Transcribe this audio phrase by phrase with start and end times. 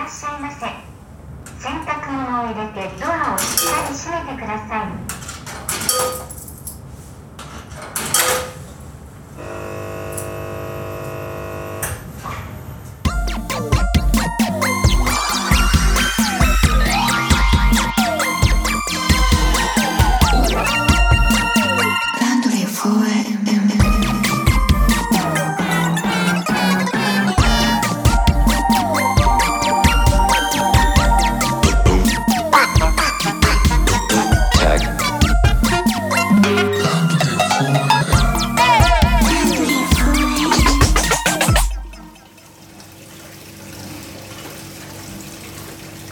[0.00, 0.64] らっしゃいませ。
[1.62, 4.88] 洗濯物を入れてドアをしっかり閉めてくださ
[6.26, 6.29] い。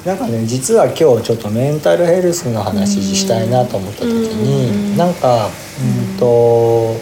[0.08, 6.94] なんかね実は今日ちょっとメンタルヘルスの話したいなと思った時になんかうんと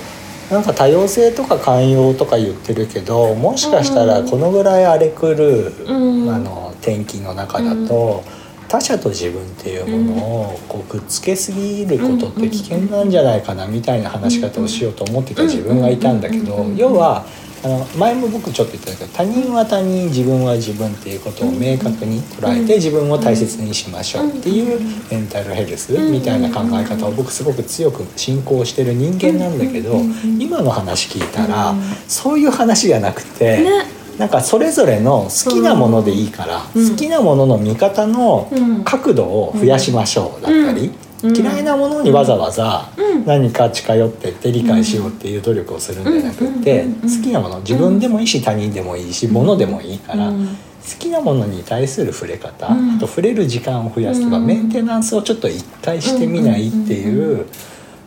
[0.53, 6.31] なんか多様性とか寛容とか言ってるけどもしかしたらこのぐらい荒れ狂ううん。
[6.35, 8.25] あの天気の中だと
[8.69, 17.25] 他者と自分っていうものをこうくっつけすぎることって危険なんじゃないかなみたいな話し方をしようと思ってた自分がいたんだけど要は
[17.67, 29.97] あの前も僕ちょっと言ったけど他人は他人自分は自分っていうことを明確に捉えて自分を大切にしましょうっていうメンタルヘルスみたいな考え方を僕すごく強く信仰してる人間なんだけど
[30.39, 31.75] 今の話聞いたら
[32.07, 33.63] そういう話じゃなくて。
[33.63, 33.97] ね。
[34.17, 36.91] なんかそれぞれの好きなものでいいから、うん。
[36.91, 38.83] 好きなものの見方のうん。
[38.83, 42.91] 角度を増やしましょうだったり、うん嫌いなものにわざわざ。
[42.97, 43.27] うん。
[43.27, 50.47] 何か近寄ってって理解しようっていう努力をするんじゃなくってうん好きなもの自分でもいいし他人でもいいし物でもいいからうん。
[50.47, 50.53] 好
[50.99, 52.97] きなものに対する触れ方うん。
[52.97, 54.47] あと触れる時間を増やすとかうん。
[54.47, 57.47] メンテナンスをちょっと一回してみないっていう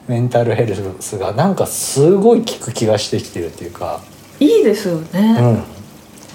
[0.07, 4.01] メンタルヘルスがなんかすごい効く気がしてきてるっていうか。
[4.39, 5.37] いいですよね、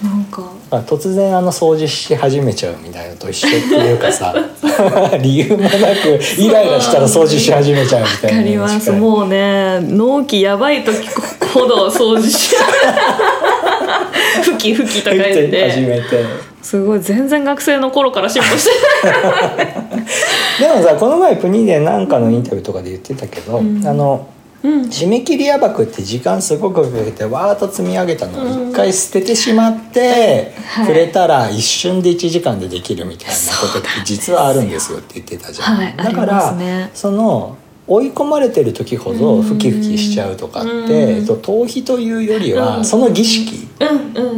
[0.03, 0.09] うん。
[0.09, 4.35] なんかまあ、突然あの掃除し始めちゃうみたいなのと一緒っていうかさ
[5.23, 11.07] 理由もなくイライラしたら掃除し始めちゃうみたわかいなりますうもうね納期やばい時
[11.53, 12.53] ほど掃除し
[14.43, 16.55] ふきふきとか言っ始てめて。
[16.61, 18.71] すごい全然学生の頃から進歩して
[20.59, 23.85] でもさこの前プニでなんかのインタビューとかで言ってたけど、うん。
[23.85, 24.25] あの
[24.65, 30.85] 締め切りやばくって時間すごくかけてわーっと積み上げたのを一回捨ててしまって、はい。
[30.85, 35.77] 触れたら一瞬で1時間でできるみたいなことって実はあるんですよって言ってたじゃん。
[35.77, 36.89] はいだから、すね。
[36.93, 40.69] その追い込まれてる時ほどフキフキしちゃうとかって、
[41.21, 42.85] 逃避というよりは、うん。
[42.85, 43.67] その儀式。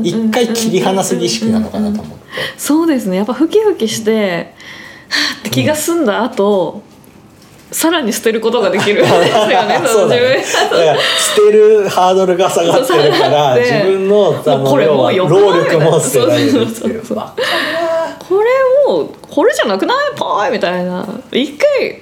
[0.03, 2.25] 一回切り離す儀式なのかなと思って。
[2.57, 3.17] そうですね。
[3.17, 4.53] やっぱふきふきして
[5.39, 6.83] って気が済んだ後、
[7.71, 9.01] さらに捨てることができる。
[9.05, 9.81] んですよね。
[9.85, 10.43] そそうだね。
[10.45, 14.33] 捨てるハードルが下がってるから 自分の
[14.65, 17.01] これも労力も捨てられるっていう。
[18.27, 18.49] これ
[18.93, 19.97] もうこれじゃなくない？
[20.17, 21.05] ぽいみたいな。
[21.31, 21.57] 一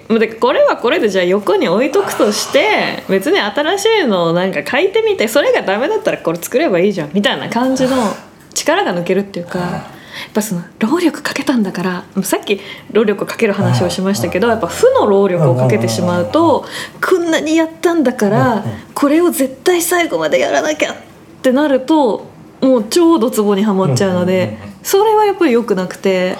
[0.09, 7.09] 回でこれはこれでじゃあ横に置いとくとして別に新しいのをなんか書いてみてそれがダメだったらこれ作ればいいじゃん。
[7.13, 8.15] みたいな感じの
[8.53, 9.59] 力が抜けるっていうか。
[9.59, 9.83] や
[10.29, 12.59] っぱその労力かけたんだからさっき
[12.91, 16.65] 労力かける話をしましたけどやっぱ負の労力をかけてしまうと
[17.03, 20.95] こんなにやったんだからこれを絶対最後までやらなきゃっ
[21.41, 22.25] てなると
[22.61, 26.37] もう超ドツボにはまっちゃうのでそれはやっぱり良くなくて。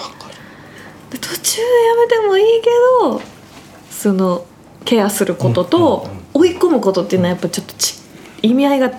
[1.12, 2.70] で途中でやめてもいいけ
[3.02, 3.22] ど
[3.92, 4.46] その
[4.84, 7.96] ケアすることと追い込むことっていうのはやっぱちょっとち
[8.42, 8.94] 意味合いが違う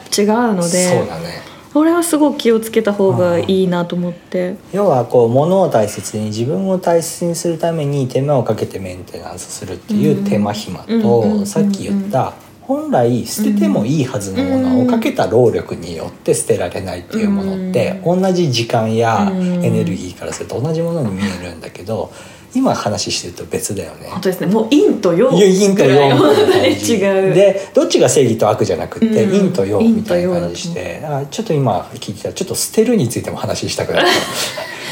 [0.54, 1.42] のそうでだね
[1.76, 4.56] これはすごく気をつけた方がいいなと思って。
[4.72, 12.32] 要はこう物を大切に自分を大切にするために手間をかけてメンテナンスするっていう手間暇とさっき言った
[12.62, 22.10] 本来捨ててもいいはずのものをかけた労力によって捨てられないっていうものって同じ時間やうんエネルギーからすると同じものに見えるんだけど
[22.56, 24.08] 今話してると別だよね。
[24.10, 24.46] 本当ですね。
[24.46, 27.34] もう陰と陽陰と陽みたいな 違う。
[27.34, 29.38] でどっちが正義と悪じゃなくて、うん。
[29.40, 34.04] 陰と陽みたいな感じしてあちょっと今聞いてたらちょっと捨てるについても話したくなっ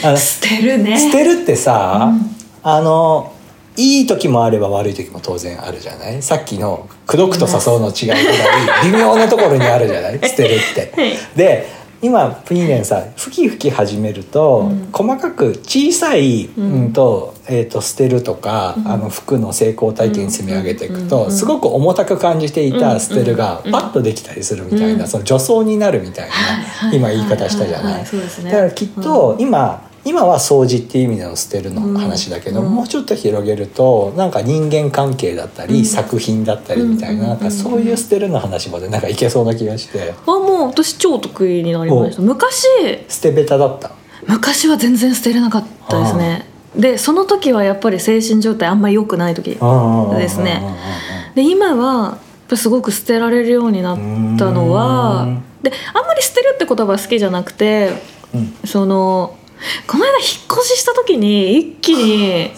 [0.02, 0.98] た捨てるね。
[0.98, 2.12] 捨てるってさ、
[2.62, 3.32] あの
[3.76, 6.22] いい時もあれば悪い時も当然あるじゃない？
[6.22, 8.24] さっきの「口説くと誘う」の違いぐらい
[8.84, 10.20] 微妙なところにあるじゃない？
[10.22, 10.92] 捨てるって。
[10.94, 11.18] はい。
[11.36, 14.88] で今プニネンさふきふき始めると、うん。
[14.92, 21.32] 細かく小さい、ううんんとえー、と捨てるとか、あの服の成功体験積み上げていくと、うん。
[21.32, 23.72] すごく重たく感じていた捨てるがうん。
[23.72, 25.08] パッとできたりするみたいな、うん。
[25.08, 26.96] その助走になるみたいな、はい。
[26.96, 28.04] 今言い方したじゃない。
[28.04, 32.74] だからきっと今、今は掃除っていう意味での捨てるの話だけど、うん。
[32.74, 35.84] もうちょっと広げるとなんか人間関係だったり、うん。
[35.84, 40.14] 作品だったりみたいな,、うんなんかそういう捨てるの話までなんかいけそうな気がして。
[40.26, 42.22] あもう私超得意になりました。
[42.22, 42.66] 昔
[43.08, 43.92] 捨てベタだった。
[44.26, 46.46] 昔は全然捨てれなかったですね。
[46.76, 50.62] でその時はやっぱり精神状態あんまり良くない時ですね。
[51.34, 52.18] で今は
[52.54, 53.96] すごく捨てられるようになっ
[54.38, 55.42] たのはうん。
[55.62, 57.92] であんまり捨てるって言葉好きじゃなくて
[58.34, 58.54] うん。
[58.66, 59.36] その
[59.86, 60.20] この間引っ
[60.50, 62.50] 越しした時に一気に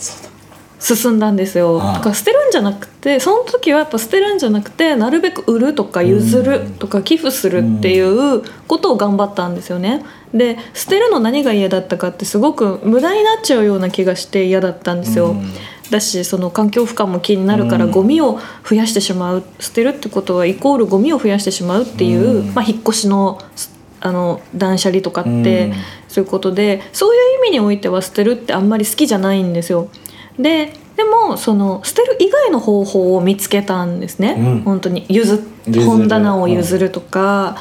[0.79, 1.79] 進んだんですよ。
[1.79, 10.05] だから捨てるんじゃなくてその時はやっぱ捨てるんじゃなくてなるべく売るとか譲るとか寄付するっていうことを頑張ったんですよね。
[10.35, 15.53] で捨てるの何が嫌だったかってすごく無駄になっちゃうような気がして嫌だったんですよ、うん。
[15.91, 17.91] だしその環境負荷も気になるからうん。
[17.91, 18.39] ゴミを
[18.69, 19.45] 増やしてしまう。
[19.59, 22.55] 捨てるってことはイコールゴミを増やしてしまうっていう、うん。
[22.55, 23.41] まあ、引っ越しの
[24.01, 25.75] あの断捨離とかって、うん。
[26.09, 29.89] そういうことでそういう意味においては捨てるってあんまり好きじゃないんですよ。
[30.39, 34.63] ででもその捨てる以外の方法を見つけたんですね、うん。
[34.63, 35.05] 本当に。
[35.11, 35.43] 譲
[35.85, 37.57] 本棚を譲るとか、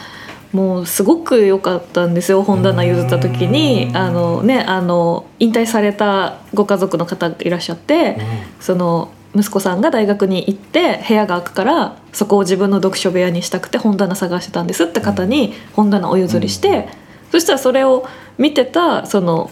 [0.53, 2.43] もうすごく良かったんですよ。
[2.43, 8.17] 本棚譲った時にうんあのねあの引退されたご家族の方がいらっしゃって、
[8.61, 16.87] その息子さんが大学に行って部屋が空くからそこを自分の読書部屋にしたくて本棚探してたんですって方に本棚お譲りして、
[17.31, 19.51] そしたらそれを見てたその、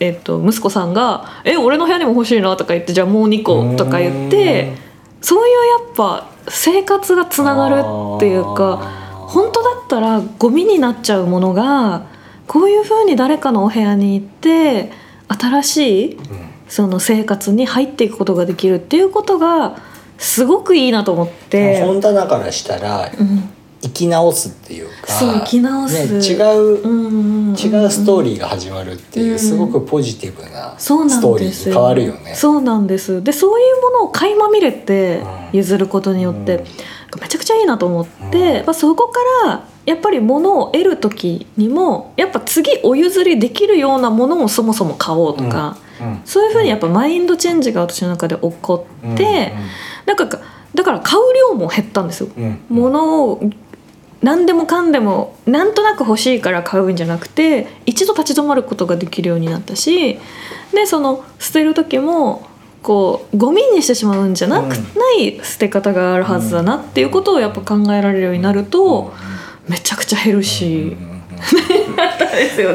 [0.00, 4.72] えっと、息子さんが「え俺の部屋にも欲しいな」とか言って「じゃあもう2個」とか言って
[5.20, 5.54] そういう
[5.86, 7.84] やっぱ生活がつながる
[8.16, 8.78] っていうか
[9.14, 12.06] 本当だったらゴミになっちゃうものが
[12.46, 14.90] こういうふうに誰かのお部屋に行って
[15.28, 16.18] 新しい
[16.70, 19.76] その生活に入っていくことができるっていうことが
[20.18, 21.82] すごくいいなと思って。
[21.82, 23.50] 本棚からしたらうん。
[23.82, 25.94] 生き直すっていうかそう生き直す。
[26.12, 29.38] ね、違う、うんうんうん違うストーリーが始まるっていう、うん。
[29.38, 32.34] すごくポジティブなそうなストーリんですよーに変わるよね。
[32.34, 33.24] そうなんです。
[33.24, 35.58] でそういうものを垣間見れてうん。
[35.58, 36.60] 譲ることによって、う
[37.18, 37.20] ん。
[37.20, 38.66] めちゃくちゃいいなと思って、うん。
[38.66, 45.89] まあ、そこからやっぱり物を得る時にもやっぱ次お譲りできるようなものをそもそも買おうとか、うん
[46.24, 49.52] そういうふうにやっぱマインドチェンジが私の中で起こうんって、
[50.06, 50.26] なんか
[50.74, 52.28] だから買う量も減ったんですよ。
[52.68, 53.50] 物を
[54.22, 60.18] 何でもかんでもなんとなく欲しいから買うんじゃなくて一度立ち止まることができるようになったし
[60.74, 62.46] でその捨てる時も
[62.82, 64.76] こうゴミにしてしまうんじゃなく、うんな
[65.18, 69.12] い捨て方があるはずだなっていうことをやっぱ考えられるようになると、
[69.68, 70.96] めちゃくちゃ減るし、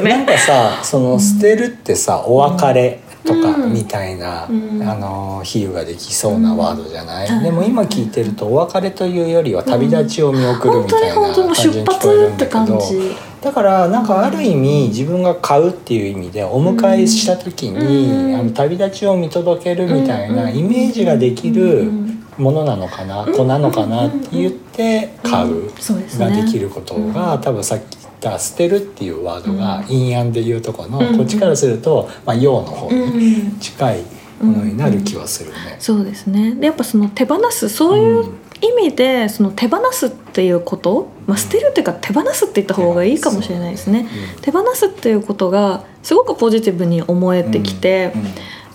[0.02, 4.82] なんかさその捨てるってさ、お別れとかうんみたいな、うん。
[4.82, 7.42] あの比喩ができそうなワードじゃない、うん。
[7.42, 13.16] でも今聞いてるとお別れというよりは旅立ちを見送るみたいな感じに出聞こえる発ってんだけど感じ。
[13.42, 18.40] だからなんかある意味自分が買うっていう意味でお迎えした時に、うん。
[18.40, 20.56] あの旅立ちを見届けるみたいなうん。
[20.56, 22.12] イメージができるうん。
[22.36, 24.08] ものなのかな、うん子なのかな？
[24.08, 25.70] って言って買う
[26.18, 31.16] ができることが、多分さっき言った「捨てる」っていうワードが陰陽でいうとこの、うん。
[31.16, 33.58] こっちからすると、まあ、陽の方にうん。
[33.58, 34.02] 近い
[34.40, 35.76] ものになる気はするね。
[35.78, 36.54] そうですね。
[36.54, 38.24] でやっぱその手放すそういう
[38.60, 44.08] 意味でその手放すっていうこと、まあ、捨てるっていうか手放すって言った方がいいかもしれないですね。
[44.36, 44.42] うん。
[44.42, 48.12] 手放すっていうことがすごくポジティブに思えてきて、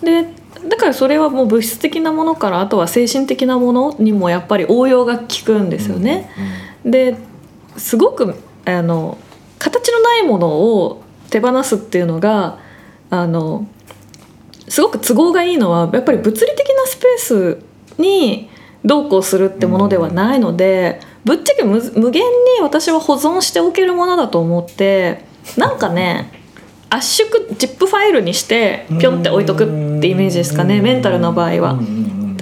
[0.02, 0.26] で
[0.68, 6.30] だからそれはもう物質的なものからあとは精神的なものにもやっぱり応用が効くんですよね。
[6.84, 7.16] で
[7.76, 8.34] すごく
[8.64, 9.18] あの
[9.72, 12.58] 形のないものを手放すっていうのが
[13.10, 13.66] あの
[14.68, 17.58] すごく都合がいいのはやっぱり物理的なスペース
[17.98, 18.48] に
[18.84, 25.24] どうこうするってものではないので、ぶっちゃけ無無限に私は保存しておけるものだと思って
[25.56, 26.32] なんかね
[26.90, 31.78] 圧縮 ZIP ファイルにしてピョンって置いとくってイメージですかねメンタルの場合は。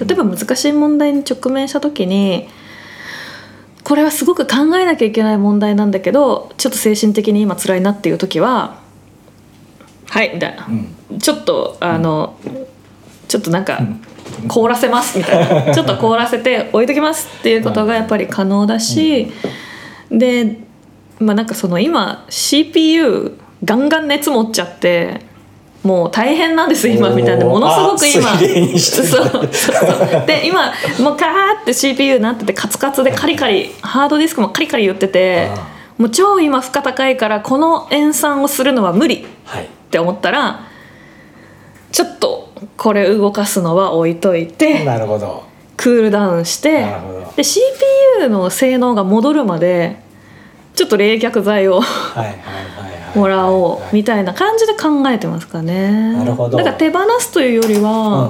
[0.03, 2.47] 例えば難しい問題に直面した時に
[3.91, 8.79] これはすごく考えなきゃいけない問題なんだけどちょっと精神的に今辛いなっていう時は
[10.07, 10.65] 「はい」みたいな。
[10.65, 11.19] うん。
[11.19, 12.37] ちょっとあの
[13.27, 13.81] ちょっとなんか
[14.47, 15.73] 凍らせますみたいな。
[15.75, 19.29] ちょっと凍らせて置いときますっていうことがやっぱり可能だし
[20.09, 20.59] で
[21.19, 23.33] まあなんかその今 CPU
[23.65, 25.19] ガンガン熱持っちゃって
[25.83, 27.45] もう大変なんです今みたいな。
[27.45, 28.37] ものすごく今。
[30.25, 39.65] で今もうカーって CPU なっててカツカツでカリカリハードディスクもカリカリ言っててあもう超今負荷高いからこの演算をするのは無理はい。
[39.65, 40.67] って思ったら
[41.91, 45.43] ちょっとこれ動かすのは置いといてなるほど。
[45.77, 46.85] クールダウンして
[47.35, 49.99] で CPU の性能が戻るまで
[50.75, 56.13] ちょっと冷却剤をはいはいはいはいもらおうはいみたいな感じで考えてますかね。
[56.13, 56.57] なるほど。
[56.57, 58.29] だから手放すというよりうんは、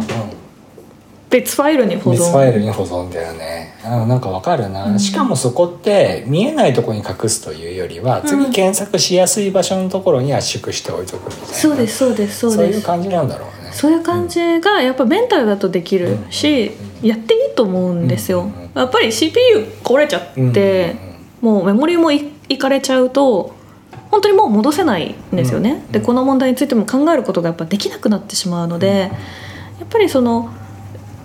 [1.29, 3.73] 別ファイルに保別ファイル存に保存だよね。
[3.83, 4.99] あなんかわかるな、うん。
[4.99, 11.47] しかもそこって見えないところに隠すというよりは次検索しやすい場所のところに圧縮して置いとくみたいな。
[11.47, 13.71] そうですそうですそうそうですいう感じなんだろうね。
[13.71, 16.71] そういう感じがやっぱメンタルだとできるし、
[17.01, 20.95] やっていいと思うんですよ、うんうんやっぱり CPU 壊れちゃって、
[21.41, 23.53] もうメモリもいいかれちゃうと
[24.11, 25.91] 本当にもう戻せないんですよね、うん。
[25.91, 29.11] でこの問題についても考えることがやっぱできなくなってしまうので、
[29.79, 30.51] やっぱりその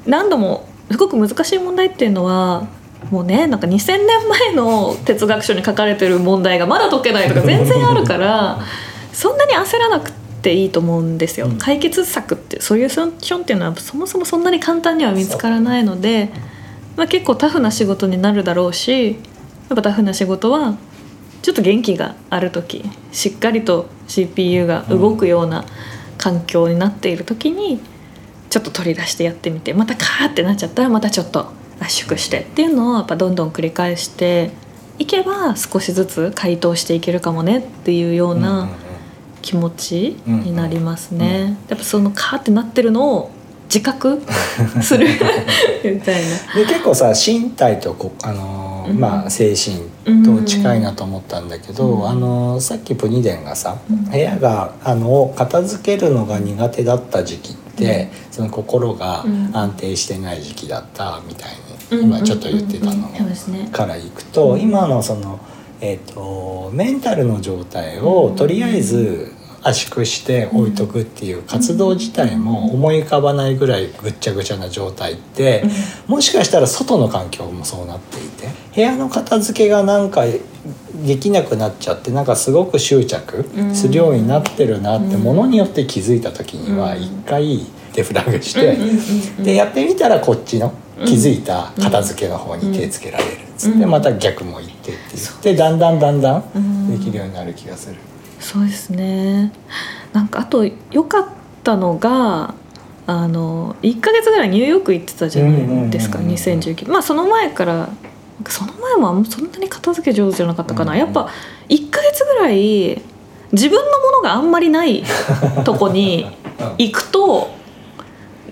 [0.06, 2.68] 何度もすごく難しい問題っていうのは
[3.10, 8.60] もうねなんか2000年前の哲学書に書かれてる問題がまだ解けないとか全然あるから
[9.12, 10.12] そんなに焦らなく
[10.42, 11.58] ていいと思うんですよ、うん。
[11.58, 16.30] 解決策ってソリューションっていうのはそもそもそんなに簡単には見つからないので、
[16.96, 19.12] まあ、結構タフな仕事になるだろうし
[19.68, 20.76] やっぱタフな仕事は
[21.42, 25.64] ちょっと元気がある時しっかりと CPU が動くような
[26.18, 27.80] 環境になっている時に
[28.50, 34.50] ちょっと取り出してやってみてまたカーってなっちゃったらまたちょっと圧縮してっていうのをやっぱどんどん繰り返して
[34.98, 38.68] いけば少しずつ回答していけるかもねっていうような
[39.42, 41.56] 気持ちになりますね。
[41.68, 43.30] やっぱそのカーってなってるのを
[43.68, 44.22] 自覚
[44.80, 45.06] する
[45.84, 46.54] みたいな。
[46.54, 49.00] で結構さ身体とこあのーうん。
[49.00, 52.08] まあ精神と近いなと思ったんだけど、うん。
[52.08, 54.04] あのーさっきプニデンがさ、うん。
[54.04, 59.50] 部屋があの片付けるのが苦手だった時期って、その心がうん。
[59.56, 61.50] 安定してない時期だったみたい
[61.92, 62.10] うん。
[62.10, 63.08] に今ちょっと言ってたの
[63.70, 65.38] からいくと今のその、
[65.80, 69.35] えー、とメンタルの状態をとりあえず
[69.66, 75.64] 圧縮して置いとくっていう活動自体も思い浮かばないぐらいぐっちゃぐちゃな状態って
[76.06, 80.22] もしかしたら外の環境もそうなっていて部屋の片付けがなんか
[81.04, 83.44] できなくなっちゃってなんかすごく執着
[83.74, 88.76] するようになってるなってものによって気づいた時には一回デフラグして
[89.42, 90.72] でやってみたらこっちの
[91.04, 96.90] 気づいた片付けの方に手つけられるっつってまた逆も行ってって言ってだんだんだんだん。
[96.90, 97.96] できるようになる気がする。
[98.40, 99.52] そうですね。
[100.12, 101.26] なんかあと良かっ
[101.62, 102.54] たのが
[103.06, 107.88] あの1ヶ月ぐらいニューヨーク行ってたじゃないですかうんうんうんうん2019まあその前から
[108.48, 110.98] その前もそんなに片付け上手じゃなかったかな、うん。
[110.98, 111.28] うんやっぱ
[111.68, 113.02] 1ヶ月ぐらい
[113.52, 115.04] 自分のものがあんまりない
[115.64, 116.26] とこに
[116.78, 117.50] 行くと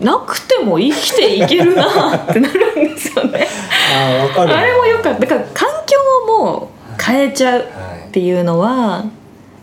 [0.01, 3.47] なくても生きていけるなってなるんですよね。
[3.95, 5.21] ああれも良かった。
[5.21, 5.99] だから環境
[6.35, 7.65] をもう変えちゃうは
[8.05, 9.05] いっていうのは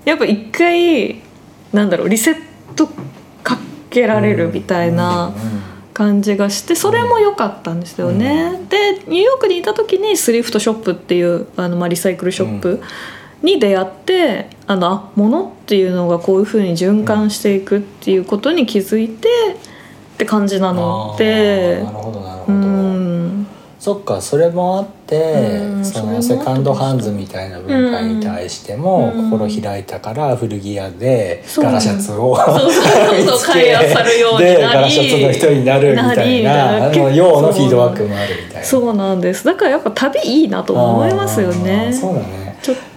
[0.06, 1.22] やっぱ一回
[1.74, 2.36] なんだろうリセッ
[2.76, 2.88] ト
[3.44, 3.58] か
[3.90, 5.34] けられるみたいな
[5.94, 8.60] 感じがしてそれも良かったんですよね。
[8.70, 12.82] でニューヨークにいた時にスリフトショップっていうあの、まあ、リサイクルショップ
[13.42, 19.28] に出会ってあのあ物っていうのがこういうふうに循環していくっていうことに気づいて
[20.16, 21.82] って感じなので。
[21.84, 23.48] なるほどなるほうど、ん。
[23.80, 24.88] そっかそれもあっ
[25.84, 29.32] そのセカンドハンズみたいな文化に対してもうん。
[29.32, 38.64] 心開いたから古着屋でガラシャツを見つけ買いあさるようになりでガラシャツの人になるみたいなあの用のフィードバックもあるみたいな。
[38.64, 39.46] そうなんです。
[39.46, 42.58] だからやっぱ旅いいなと思いますよあねーそうだね。
[42.62, 42.91] ちょうん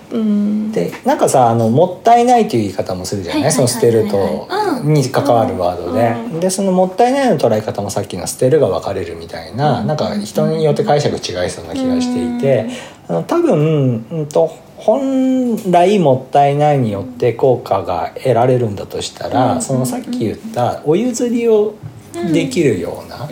[0.73, 4.49] でなんかさあのもったいないという言い方もするじゃない,、その捨てると、
[4.85, 6.41] に関わるワードで、うん。
[6.41, 12.71] でそのもったいないの捉え方もさっきの捨てるが分かれるみたいな、なんか人によって解釈違いそうな気がしていて、
[13.09, 19.63] あの多分、うん、と本来もったいないによって効果が得られるんだとしたら、うん。
[19.63, 21.75] そのさっき言ったお譲りを
[22.33, 23.29] できるような。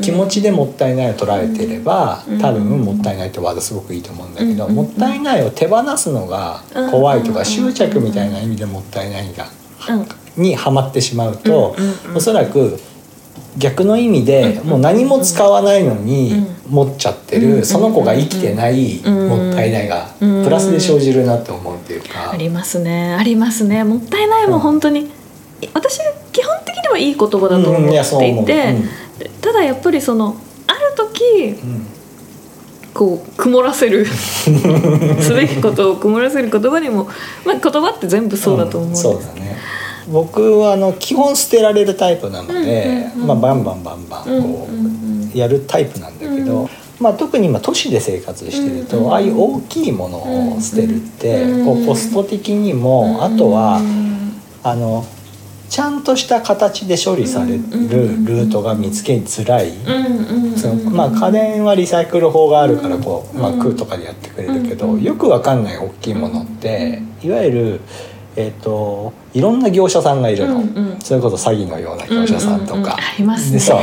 [0.00, 2.38] 気持ちでもったいないを捉えてれば、うん。
[2.40, 9.46] 多分もったいないってワードすごくいいと思うんだけど、うんもったいないを手放すのが怖いとか、うん執着みたいな意味でもったいないが、
[9.90, 10.42] うん。
[10.42, 11.74] にはまってしまうと、
[12.14, 12.78] おそらく
[13.58, 22.32] 逆の意味でもう何も使わないのに持っちゃってる、うんその子が生きてないうんもったいないがうんプラスで生じるなって思うっていうか。
[22.32, 23.14] ありますね。
[23.18, 23.82] ありますね。
[23.84, 25.10] もったいないも本当に。
[25.72, 26.00] 私
[26.36, 28.76] 基本的にはいい言葉だと思っていて
[29.40, 31.86] ただやっぱりそのある時うん。
[32.92, 34.50] こう曇らせる す
[35.34, 37.08] べきことを曇らせる言葉にも、
[37.44, 38.88] まあ、言葉って全部そうだと思う。
[38.88, 39.58] んです、そうだね。
[40.10, 43.26] 僕はあの基本捨てられるタイプなので、うんうんうん。
[43.26, 46.68] まあ、バンバンバンバンこう、うんうんやるタイプなんだけど、うん。
[46.98, 53.82] まあ、特に今都市で生活してると、うんああいう大きいものを捨てるって、うんこうコスト的にも、あとは
[54.62, 55.04] あの
[55.68, 59.72] ちゃんとした形で処理されるルートが見つけづらい。
[60.56, 67.80] そのまあ、家電はリサイクル法があるからこう、まあ、空とかでやってくれるけど、よくわかんない大きいものっていわゆる、
[68.38, 70.64] えー、といろんな業者さんがいるの、うんう
[70.96, 71.00] ん。
[71.00, 72.90] それこそ詐欺のような業者さんとか、うんうんうん。
[72.90, 73.52] ありますね。
[73.54, 73.80] でそ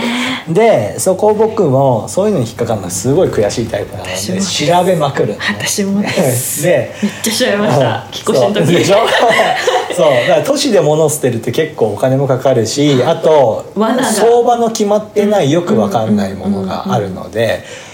[0.49, 0.53] う。
[0.53, 6.63] でそこを僕もそういうのに引っかかるのすごい悔しいタイプなので調べまくるのね、私もです。
[6.63, 7.85] でめっちゃ調べました。
[7.85, 8.97] 引っ越しの時でしょ？
[9.95, 10.07] そう。
[10.27, 17.43] だから都市で物を捨てるって結構お金もかかるしあと相場の決まってないよくわかんないものがあるので。
[17.43, 17.92] あれ結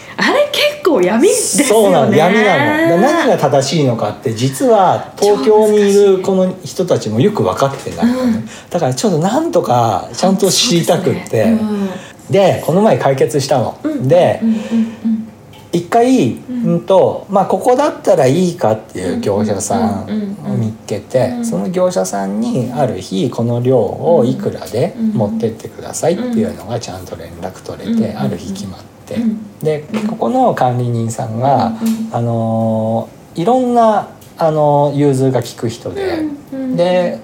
[0.89, 1.69] 構闇ですよね。
[1.69, 2.15] そうなの。
[2.15, 3.01] 闇なの。
[3.01, 11.55] だ何が正しいのかって実は 東京にいるこの人たちもよく分かってないのね、だからちょっとなんとかちゃんと知りたくって。
[12.29, 14.08] で,、うんこの前解決したの、うん。
[14.08, 14.50] でうん。
[14.50, 15.18] うん
[15.71, 16.85] 一回、うん。
[16.85, 21.45] とまあ、ここだったらいいかっていう業者さうんを見っけてうん。
[21.45, 28.19] その業者さんにある日この量をいくらで持ってってくださいっていうのがちゃんと連絡取れてうん。
[28.19, 29.15] ある日決まって。
[29.15, 29.59] うん。
[29.59, 32.09] でここの管理人さんがうん。
[32.15, 36.23] あのいろんなあの融通が利く人で
[36.75, 37.19] で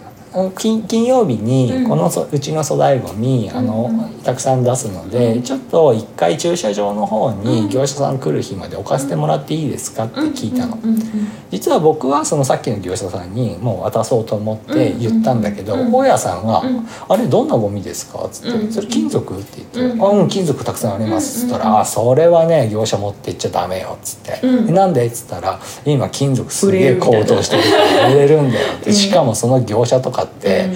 [0.56, 1.88] 金金曜日にうん。
[1.88, 3.90] このそうちの粗大ごみあの
[4.24, 10.06] たくさん出すのでちょっと一回駐車場の方に業者さん来る日まで置かせてもらっていいですか？
[10.06, 10.78] って聞いたの。
[10.84, 11.06] うんうんうん
[11.52, 27.70] 実は僕はそのさっきの業者さんにもう渡そうと思って言ったんだけどうん大家さんがうん「あれどんなゴミですか?」っつってうん「それ金属?」って言って「うんあうん金属たくさんあります」っつったうんら「あそれはね業者持ってっちゃダメよ」っつってなんで?」っつったら「今金属すげえ高騰してるか
[28.04, 28.92] ら売れるんだよ」って。
[28.92, 30.70] しかもその業者とかって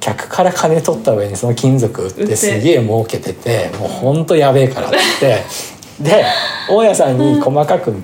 [0.00, 5.42] 客から金取った上にその金属売っててすげえ儲けててもうほんとやべえからって
[6.00, 6.24] で
[6.68, 7.94] 大家さんに細かく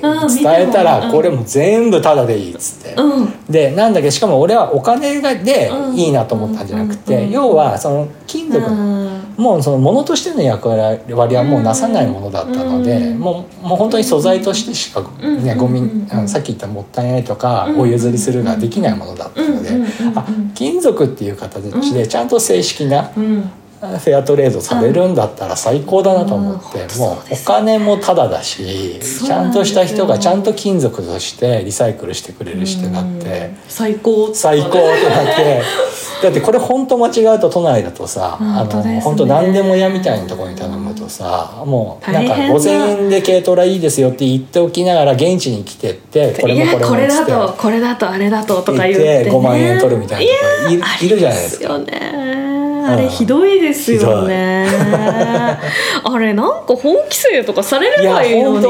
[0.00, 1.12] 伝えたらうん。
[1.12, 2.94] これもう全部タダでいいっつって。
[2.94, 3.10] うん。
[3.22, 5.96] うんでなんだけどしかも俺はお金がでうん。
[5.96, 6.96] いいなと思ったんじゃなくうん。
[6.96, 9.34] て要はその金属うん。
[9.36, 13.18] もうその物としての役割はもうなさないものだったのでうん。
[13.18, 15.58] もうもう本当に素材としてしかねうん。
[15.58, 17.80] ゴミさっき言ったもったいないとかうん。
[17.80, 26.98] お譲りするができないものだったのであ金属っていう形でちゃんと正式なうんフェアトレードされるんだったら最高だなと思って、うん。
[26.98, 32.88] もうお金もタダだしちゃんとした人がちゃんと金属としてリサイクルしてくれるしって。
[32.88, 33.50] なって。
[33.68, 35.62] 最高最高ってなって
[36.22, 38.94] だってこれ本当間違うと都内だとさ、あ本当ですね。
[38.96, 51.74] の本当何でも屋みたいなところに頼むとさもうなんか大変だ5,000円で軽トラいいですよって言っておきながら現地に来てってこれいもこれもやこれだとこれだとあれだととか言って、ね、て5万円取るみたいなとこいるいるじゃないですか。
[51.74, 52.15] ありますよね
[52.88, 54.66] あれひどいですよね。
[56.04, 58.66] あれなんか法規制とかされればいいのにって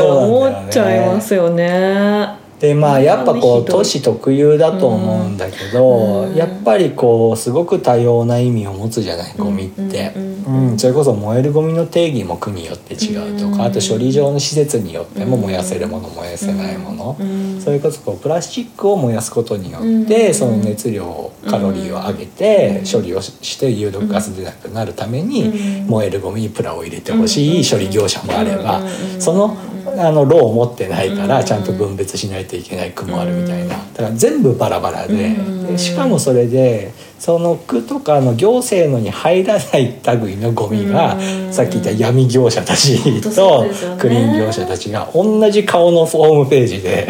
[0.00, 2.40] 思ねっちゃいますよね。
[2.58, 6.34] でまあやっぱこう都市特有だと思うんだけど、うん。
[6.36, 10.31] やっぱりこうすごく多様な意味を持つじゃないゴミって、うんうん
[10.76, 13.60] それこそ燃えるゴミの定義も区によって違うとか、うん。
[13.62, 17.60] あと処理場の施設によっても燃やせるもの燃やせないもの、うん。
[17.60, 20.34] それこそこうプラスチックを燃やすことによって、うん。
[20.34, 23.00] その熱量カロリーを上げて、うん。
[23.00, 25.86] 処理をして有毒ガス出なくなるために、うん。
[25.88, 29.20] 燃えるゴミにプラを入れてほしい処理業者もあれば、うん。
[29.20, 29.56] その
[29.98, 31.44] あのローを持ってないからうん。
[31.44, 33.76] ちゃんと分別しないといけない区もあるみたいな。
[33.76, 35.66] だから全部バラバラでうん。
[35.66, 36.92] でしかもそれで
[37.22, 41.52] その区とかの行政のに入らない類のゴミがうん。
[41.52, 43.64] さっき言った闇業者たちと
[44.00, 47.06] クリーン業者たちが同じ顔のホームページで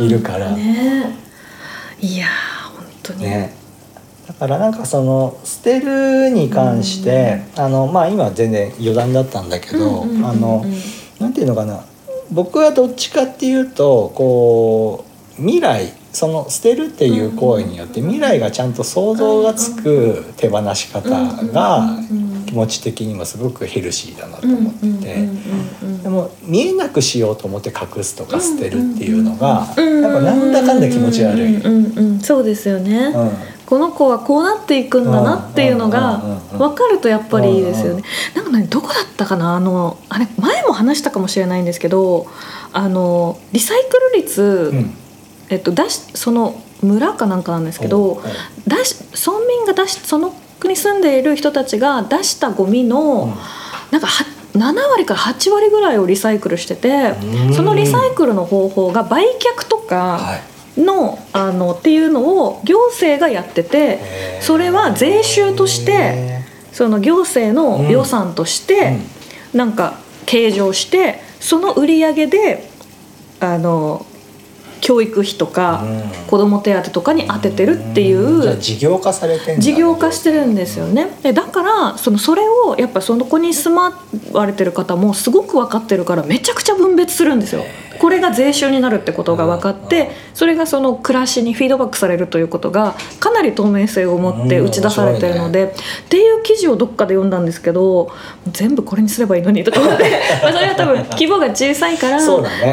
[0.00, 0.52] いるから。
[0.52, 1.18] ね。
[2.00, 3.52] いやー本当に、ね、
[4.26, 10.26] だからなんかその捨てるに関して、あのまあ今は全然余談だったんだけど、うんうんうんうん。
[10.28, 10.64] あの
[11.20, 11.84] なんていうのかな。
[12.30, 15.04] 僕はどっちかっていうとこ
[15.38, 21.96] う未来その捨てるっていう行為によって未来がちゃんと想像がつく手放し方が
[22.46, 25.28] 気持ち的にもすごくヘルシーだなと思ってて。
[26.02, 31.62] でも見えなくしようと思って隠すとか捨てるっていうのがやっぱなんだかんだ気持ち悪い。
[32.20, 33.30] そうですよね、うん。
[33.64, 36.18] この子はこうなっていくんだなっていうのが
[36.58, 38.02] 分かるとやっぱりいいですよね。
[38.34, 39.54] なんかねどこだったかな？
[39.54, 42.26] あのあれ前も話したかもしれないんですけど
[42.72, 44.96] あのリサイクル率、うん
[45.48, 48.22] えっと、出しその村かなんかなんですけど
[48.66, 53.36] 出し村民が出しその国に住んでいる人たちが出したゴミの、
[53.90, 54.24] なんかは
[54.54, 57.54] 7割から8割ぐらいをリサイクルしててうん。
[57.54, 59.24] そのリサイクルの方法が売
[59.58, 60.18] 却とか。
[60.18, 60.52] はい。
[60.74, 64.00] のあのっていうのを行政がやってて
[64.40, 66.40] それは税収として
[66.72, 68.96] その行政の予算として
[69.52, 72.70] なんか計上してその売り上げで
[73.40, 74.06] あの
[74.82, 76.02] 教育費とかうん。
[76.26, 81.08] 子ども手当とかに当ててるっていじゃあう事業化されて事業化してるんですよね。
[81.22, 83.98] でだからそのそれをやっぱその子に住ま
[84.32, 87.62] われてる方もすごく分かってるからめちゃくちゃ分別するんですよ。
[87.62, 98.10] へこれが税収になるってことが分かってそれがその暮らしにフィードバックされるということがかなり透明性を持って打ち出されてるので、っていう記事をどっかで読んだんですけど
[98.50, 100.04] 全部これにすればいいのにとか思って。
[100.42, 102.20] まあそれは多分規模が小さいから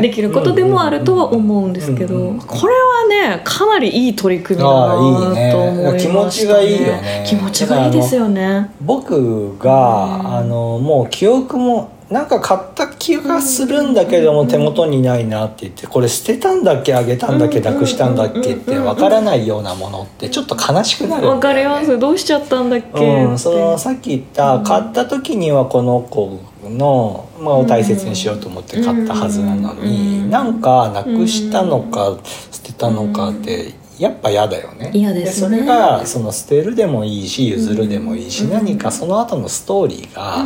[0.02, 7.26] できることでもあるとは思うんですけどこれはねかなりいい取り組みだなと思いました、ね、気持ちがいいよね。
[7.28, 8.70] 気持ちがいいですよね。
[8.82, 21.28] 僕が、あのもう記憶もなんか買った気がするんだけども手元にないなって言ってこれ捨てたんだっけあげたんだっけなくしたんだっけってわからないようなものってちょっと悲しくなるんだよね。
[21.36, 22.00] わかります。
[22.00, 30.30] どうしちゃったんだっけ、うん、そのさっき言った買った時にはこの子の、まあ、を大切にしようと思って買ったはずなのに、うん。
[30.32, 32.18] なんかなくしたのか
[32.52, 34.92] 捨てたのかってやっぱ嫌だよね。
[34.94, 35.58] 嫌ですね。
[35.58, 40.46] それがその捨てるでもいいし譲るでもいいし、何かその後のストーリーが、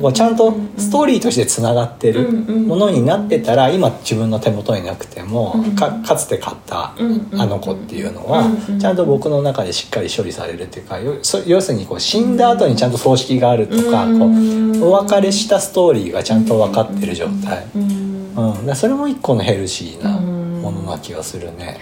[0.00, 6.94] こうちゃんとストーリーとしてつながってるものになってたら今自分の手元になくても、かかつて買った
[7.36, 8.44] あの子っていうのは
[8.80, 18.06] ちゃんと僕の中でしっかり処理されるっていうか要するにこう死んだ後にちゃんと葬式があるとか、こうお別れしたストーリーがちゃんと分かってる状態、うん
[18.74, 21.78] それも一個のヘルシーなものな気がするね。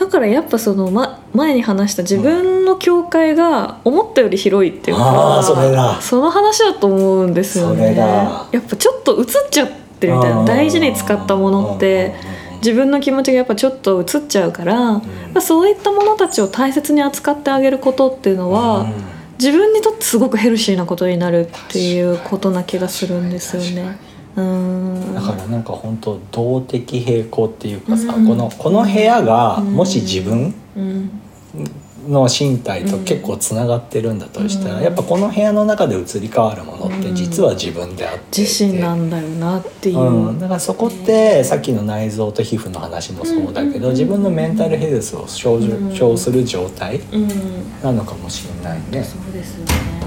[0.00, 6.00] だからやっぱその、ま、前に話した自分の境界が思ったより広いっていうか、あーそれだ。
[6.00, 7.94] その話だと思うんですよね。
[7.94, 12.14] やっぱちょっと映っちゃってるみたいな大事に使ったものって
[12.54, 12.56] うん。
[12.60, 15.02] 自分の気持ちがやっぱちょっと映っちゃうから、ま
[15.34, 18.92] あそういったものたちを大切に扱ってあげることっていうのは、うん。
[19.38, 23.98] 自分にとってすごくヘルシーなことになるっていうことな気がするんですよね。
[24.36, 25.14] うん。
[25.14, 28.26] だからなんか本当動的平衡っていうかさ、うん。
[28.26, 31.10] このこの部屋がもし自分うん。
[32.08, 34.82] の身体と結構つながってるんだとしたら、うん。
[34.82, 38.40] やっぱこの部屋の中で移り変わるものって実は自分であって。
[38.40, 40.00] 自身なんだよなっていう。
[40.00, 45.60] うん、だからそこってさっきの内臓と皮膚の話もそうだけど、自分のメンタルヘルスを象
[45.94, 47.28] 徴する状態うん。
[47.82, 49.04] なのかもしれないね。
[49.04, 49.99] そうですよね。